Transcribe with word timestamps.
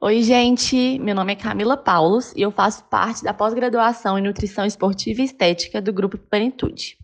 Oi, 0.00 0.22
gente. 0.22 0.96
Meu 1.00 1.12
nome 1.12 1.32
é 1.32 1.34
Camila 1.34 1.76
Paulos 1.76 2.32
e 2.36 2.40
eu 2.40 2.52
faço 2.52 2.84
parte 2.84 3.24
da 3.24 3.34
pós-graduação 3.34 4.16
em 4.16 4.22
Nutrição 4.22 4.64
Esportiva 4.64 5.22
e 5.22 5.24
Estética 5.24 5.82
do 5.82 5.92
Grupo 5.92 6.16
Plenitude. 6.16 6.96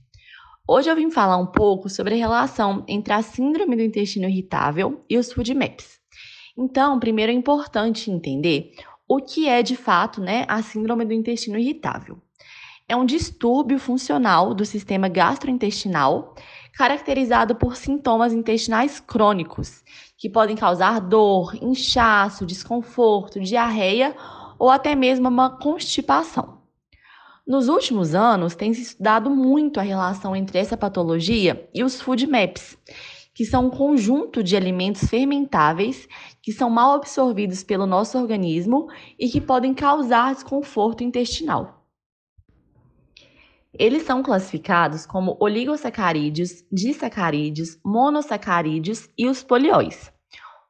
Hoje 0.67 0.89
eu 0.89 0.95
vim 0.95 1.11
falar 1.11 1.37
um 1.37 1.47
pouco 1.47 1.89
sobre 1.89 2.15
a 2.15 2.17
relação 2.17 2.85
entre 2.87 3.13
a 3.13 3.21
síndrome 3.21 3.75
do 3.75 3.83
intestino 3.83 4.29
irritável 4.29 5.05
e 5.11 5.19
os 5.19 5.33
food 5.33 5.53
maps. 5.55 5.99
Então, 6.57 7.01
primeiro 7.01 7.33
é 7.33 7.35
importante 7.35 8.13
entender 8.13 8.71
o 9.09 9.21
que 9.21 9.49
é 9.49 9.61
de 9.61 9.75
fato 9.75 10.21
né, 10.21 10.45
a 10.47 10.63
síndrome 10.63 11.05
do 11.05 11.13
intestino 11.13 11.59
irritável. 11.59 12.23
É 12.89 12.95
um 12.95 13.05
distúrbio 13.05 13.81
funcional 13.81 14.55
do 14.55 14.65
sistema 14.65 15.09
gastrointestinal 15.09 16.37
caracterizado 16.77 17.55
por 17.55 17.77
sintomas 17.77 18.33
intestinais 18.33 19.01
crônicos, 19.01 19.83
que 20.19 20.29
podem 20.29 20.57
causar 20.57 21.01
dor, 21.01 21.55
inchaço, 21.63 22.45
desconforto, 22.45 23.41
diarreia 23.41 24.15
ou 24.59 24.71
até 24.71 24.95
mesmo 24.95 25.29
uma 25.29 25.51
constipação. 25.51 26.63
Nos 27.47 27.69
últimos 27.69 28.15
anos, 28.15 28.55
tem 28.55 28.73
se 28.73 28.83
estudado 28.83 29.29
muito 29.29 29.79
a 29.79 29.83
relação 29.83 30.35
entre 30.35 30.59
essa 30.59 30.77
patologia 30.77 31.69
e 31.75 31.85
os 31.85 32.01
food 32.01 32.27
maps, 32.27 32.79
que 33.35 33.45
são 33.45 33.67
um 33.67 33.71
conjunto 33.71 34.43
de 34.43 34.57
alimentos 34.57 35.05
fermentáveis 35.05 36.09
que 36.41 36.53
são 36.53 36.71
mal 36.71 36.95
absorvidos 36.95 37.63
pelo 37.63 37.85
nosso 37.85 38.17
organismo 38.17 38.89
e 39.19 39.29
que 39.29 39.41
podem 39.41 39.75
causar 39.75 40.33
desconforto 40.33 41.05
intestinal. 41.05 41.74
Eles 43.77 44.05
são 44.05 44.23
classificados 44.23 45.05
como 45.05 45.37
oligosacarídeos, 45.41 46.65
disacarídeos, 46.71 47.79
monossacarídeos 47.85 49.09
e 49.19 49.27
os 49.27 49.43
polióis. 49.43 50.13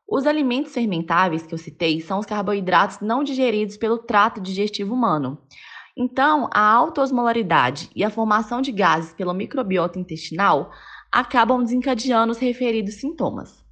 Os 0.08 0.26
alimentos 0.26 0.72
fermentáveis 0.72 1.46
que 1.46 1.54
eu 1.54 1.58
citei 1.58 2.00
são 2.00 2.18
os 2.18 2.26
carboidratos 2.26 3.00
não 3.00 3.22
digeridos 3.22 3.76
pelo 3.76 3.98
trato 3.98 4.40
digestivo 4.40 4.94
humano. 4.94 5.38
Então, 5.96 6.48
a 6.52 6.60
alta 6.60 7.02
osmolaridade 7.02 7.90
e 7.94 8.02
a 8.02 8.10
formação 8.10 8.60
de 8.60 8.72
gases 8.72 9.12
pelo 9.12 9.34
microbiota 9.34 9.98
intestinal 9.98 10.70
acabam 11.10 11.62
desencadeando 11.62 12.32
os 12.32 12.38
referidos 12.38 12.94
sintomas. 12.94 13.64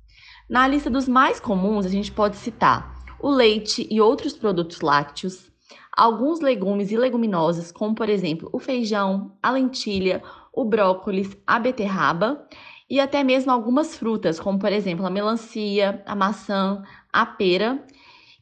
Na 0.49 0.67
lista 0.69 0.89
dos 0.89 1.09
mais 1.09 1.41
comuns, 1.41 1.87
a 1.87 1.89
gente 1.89 2.13
pode 2.13 2.37
citar 2.37 2.95
o 3.19 3.31
leite 3.31 3.87
e 3.91 4.01
outros 4.01 4.33
produtos 4.33 4.81
lácteos, 4.81 5.52
alguns 5.97 6.41
legumes 6.41 6.91
e 6.91 6.97
leguminosas, 6.97 7.71
como 7.71 7.95
por 7.95 8.09
exemplo 8.09 8.49
o 8.53 8.59
feijão, 8.59 9.37
a 9.43 9.51
lentilha, 9.51 10.23
o 10.53 10.65
brócolis, 10.65 11.37
a 11.47 11.59
beterraba 11.59 12.47
e 12.89 13.01
até 13.01 13.23
mesmo 13.23 13.51
algumas 13.51 13.97
frutas, 13.97 14.41
como 14.41 14.59
por 14.59 14.73
exemplo 14.73 15.07
a 15.07 15.11
melancia, 15.11 16.03
a 16.07 16.15
maçã, 16.15 16.83
a 17.13 17.25
pera. 17.25 17.85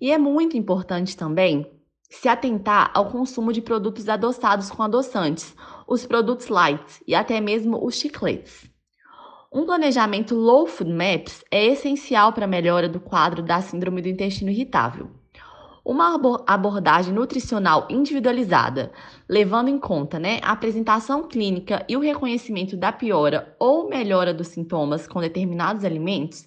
E 0.01 0.11
é 0.11 0.19
muito 0.19 0.57
importante 0.57 1.17
também 1.17 1.71
se 2.09 2.29
atentar 2.29 2.91
ao 2.93 3.11
consumo 3.11 3.53
de 3.53 3.63
produtos 3.63 4.09
adoçados 4.09 4.71
com 4.71 4.83
adoçantes, 4.83 5.55
os 5.87 6.05
produtos 6.05 6.49
light 6.49 7.03
e 7.07 7.15
até 7.15 7.41
mesmo 7.41 7.85
os 7.85 7.95
chicletes. 7.95 8.69
Um 9.53 9.65
planejamento 9.67 10.35
Low 10.35 10.67
Food 10.67 10.93
Maps 10.93 11.45
é 11.51 11.67
essencial 11.67 12.33
para 12.33 12.45
a 12.45 12.49
melhora 12.49 12.89
do 12.89 13.01
quadro 13.01 13.43
da 13.43 13.61
síndrome 13.61 14.01
do 14.01 14.09
intestino 14.09 14.51
irritável. 14.51 15.20
Uma 15.85 16.15
abordagem 16.47 17.15
nutricional 17.15 17.87
individualizada, 17.89 18.93
levando 19.27 19.69
em 19.69 19.79
conta 19.79 20.19
né, 20.19 20.39
a 20.43 20.53
apresentação 20.53 21.27
clínica 21.27 21.85
e 21.89 21.97
o 21.97 22.01
reconhecimento 22.01 22.77
da 22.77 22.93
piora 22.93 23.57
ou 23.59 23.89
melhora 23.89 24.35
dos 24.35 24.49
sintomas 24.49 25.07
com 25.07 25.21
determinados 25.21 25.85
alimentos, 25.85 26.47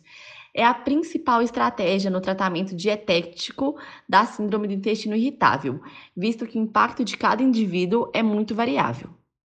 é 0.53 0.63
a 0.63 0.73
principal 0.73 1.41
estratégia 1.41 2.11
no 2.11 2.21
tratamento 2.21 2.75
dietético 2.75 3.75
da 4.07 4.23
síndrome 4.23 4.67
do 4.67 4.73
intestino 4.73 5.15
irritável, 5.15 5.81
visto 6.15 6.45
que 6.45 6.59
o 6.59 6.61
impacto 6.61 7.03
de 7.03 7.17
cada 7.17 7.41
indivíduo 7.41 8.11
é 8.13 8.21
muito 8.21 8.53
variável. 8.53 9.09